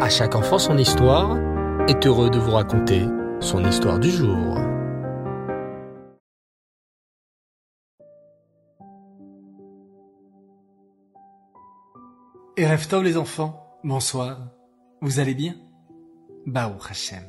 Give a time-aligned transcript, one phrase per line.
[0.00, 1.38] À chaque enfant son histoire
[1.88, 3.06] est heureux de vous raconter
[3.38, 4.58] son histoire du jour.
[12.56, 14.50] Et Tov les enfants, bonsoir.
[15.00, 15.54] Vous allez bien?
[16.44, 17.22] Baou Hashem.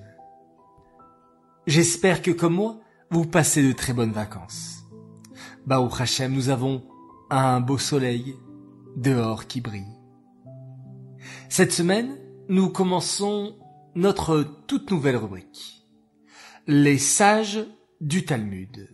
[1.68, 2.80] J'espère que comme moi,
[3.12, 4.84] vous passez de très bonnes vacances.
[5.68, 6.84] Baou Hashem, nous avons
[7.30, 8.36] un beau soleil
[8.96, 10.00] dehors qui brille.
[11.48, 13.56] Cette semaine, nous commençons
[13.96, 15.86] notre toute nouvelle rubrique.
[16.68, 17.66] Les sages
[18.02, 18.90] du Talmud.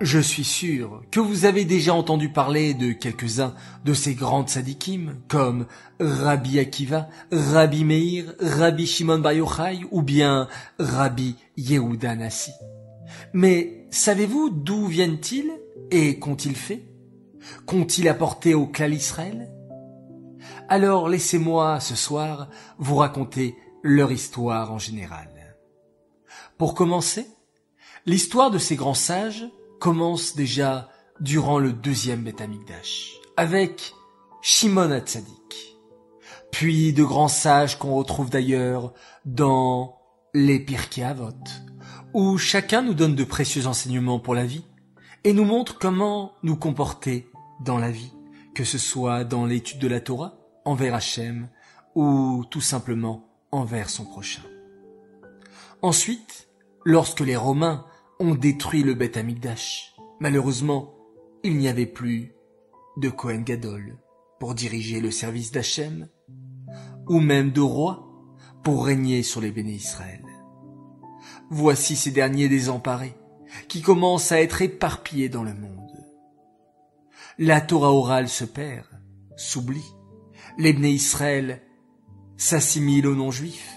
[0.00, 5.20] Je suis sûr que vous avez déjà entendu parler de quelques-uns de ces grands tzadikim,
[5.28, 5.66] comme
[6.00, 10.48] Rabbi Akiva, Rabbi Meir, Rabbi Shimon Bar Yochai ou bien
[10.78, 12.52] Rabbi Yehuda Nassi.
[13.34, 15.52] Mais savez-vous d'où viennent-ils
[15.90, 16.86] et qu'ont-ils fait?
[17.66, 19.50] Qu'ont-ils apporté au clan Israël
[20.72, 22.46] Alors laissez-moi ce soir
[22.78, 25.58] vous raconter leur histoire en général.
[26.58, 27.26] Pour commencer,
[28.06, 29.44] l'histoire de ces grands sages
[29.80, 32.40] commence déjà durant le deuxième Beth
[33.36, 33.94] avec
[34.42, 35.76] Shimon Hatzadik,
[36.52, 38.92] puis de grands sages qu'on retrouve d'ailleurs
[39.24, 39.98] dans
[40.34, 41.30] les Pirkei Avot,
[42.14, 44.66] où chacun nous donne de précieux enseignements pour la vie
[45.24, 47.28] et nous montre comment nous comporter
[47.64, 48.12] dans la vie,
[48.54, 50.39] que ce soit dans l'étude de la Torah,
[50.70, 51.48] envers Hachem,
[51.94, 54.42] ou tout simplement envers son prochain.
[55.82, 56.48] Ensuite,
[56.84, 57.86] lorsque les Romains
[58.20, 59.96] ont détruit le Beth Amikdash.
[60.20, 60.94] Malheureusement,
[61.42, 62.34] il n'y avait plus
[62.98, 63.98] de Kohen Gadol
[64.38, 66.08] pour diriger le service d'Hachem,
[67.08, 68.06] ou même de roi
[68.62, 70.24] pour régner sur les béné Israël.
[71.50, 73.16] Voici ces derniers désemparés,
[73.68, 75.80] qui commencent à être éparpillés dans le monde.
[77.38, 78.86] La Torah orale se perd,
[79.36, 79.94] s'oublie.
[80.58, 81.62] Les béné Israël
[82.36, 83.76] s'assimilent aux non-juifs.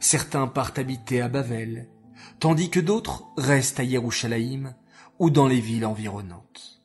[0.00, 1.88] Certains partent habiter à Bavel,
[2.40, 4.74] tandis que d'autres restent à Yerushalayim
[5.18, 6.82] ou dans les villes environnantes.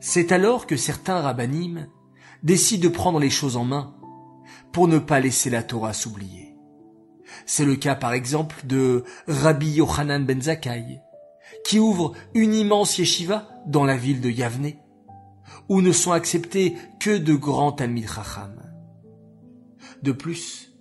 [0.00, 1.88] C'est alors que certains rabbinim
[2.42, 3.96] décident de prendre les choses en main
[4.72, 6.54] pour ne pas laisser la Torah s'oublier.
[7.46, 11.00] C'est le cas par exemple de Rabbi Yochanan ben Zakkai,
[11.64, 14.72] qui ouvre une immense yeshiva dans la ville de Yavne,
[15.68, 18.06] où ne sont acceptés que de grands Talmid.
[20.02, 20.72] De plus,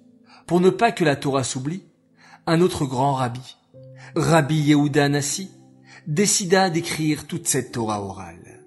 [0.45, 1.83] pour ne pas que la Torah s'oublie,
[2.45, 3.57] un autre grand rabbi,
[4.15, 5.51] Rabbi Yehuda Nassi,
[6.07, 8.65] décida d'écrire toute cette Torah orale.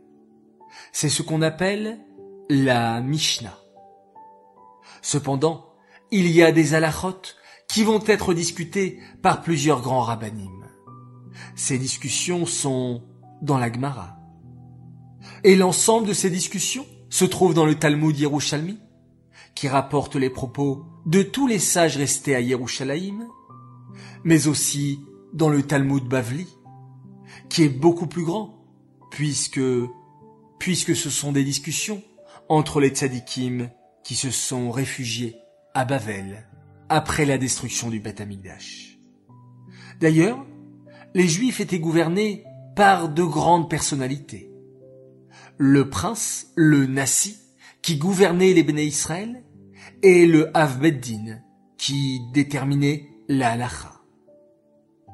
[0.93, 1.99] C'est ce qu'on appelle
[2.49, 3.59] la Mishnah.
[5.03, 5.67] Cependant,
[6.11, 7.21] il y a des halachot
[7.69, 10.67] qui vont être discutées par plusieurs grands rabbinim.
[11.55, 13.03] Ces discussions sont
[13.43, 14.17] dans la Gemara.
[15.45, 18.79] Et l'ensemble de ces discussions se trouve dans le Talmud Yerushalmi,
[19.55, 23.27] qui rapporte les propos de tous les sages restés à Yerushalayim,
[24.25, 25.01] mais aussi
[25.33, 26.47] dans le Talmud Bavli,
[27.49, 28.55] qui est beaucoup plus grand,
[29.11, 29.61] puisque,
[30.59, 32.03] puisque ce sont des discussions
[32.49, 33.71] entre les tzadikim
[34.05, 35.37] qui se sont réfugiés
[35.75, 36.47] à Bavel
[36.89, 38.23] après la destruction du Beth.
[40.01, 40.45] D'ailleurs,
[41.15, 42.45] les Juifs étaient gouvernés
[42.75, 44.51] par de grandes personnalités.
[45.59, 47.39] Le prince, le Nassi,
[47.83, 49.43] qui gouvernait les Béné Israël,
[50.03, 51.41] et le Havbeddin,
[51.79, 54.03] qui déterminait la halacha.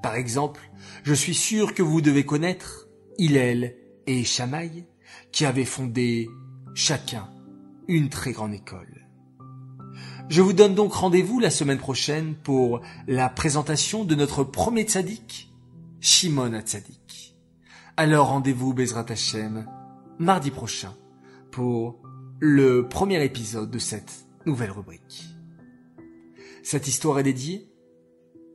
[0.02, 0.60] Par exemple,
[1.04, 2.88] je suis sûr que vous devez connaître
[3.18, 3.76] Hillel
[4.06, 4.84] et Shamaï,
[5.30, 6.28] qui avaient fondé
[6.74, 7.30] chacun
[7.88, 9.06] une très grande école.
[10.28, 15.52] Je vous donne donc rendez-vous la semaine prochaine pour la présentation de notre premier tzaddik,
[16.00, 17.36] Shimon Hatzadik.
[17.96, 19.66] Alors rendez-vous Bezrat Hashem
[20.22, 20.94] mardi prochain
[21.50, 22.00] pour
[22.38, 25.24] le premier épisode de cette nouvelle rubrique.
[26.62, 27.68] Cette histoire est dédiée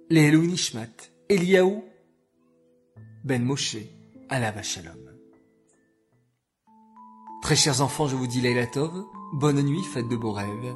[0.09, 0.87] les Nishmat
[1.29, 1.83] Eliaou
[3.25, 3.77] Ben Moshe
[4.29, 4.97] la Shalom.
[7.41, 10.75] Très chers enfants, je vous dis Leila Tov, bonne nuit, faites de beaux rêves.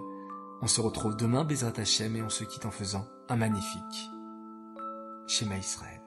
[0.62, 4.10] On se retrouve demain, Bezrat Hashem, et on se quitte en faisant un magnifique
[5.28, 6.01] Shema Israël.